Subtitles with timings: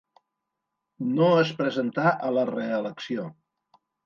[1.19, 3.29] No es presentà a la reelecció.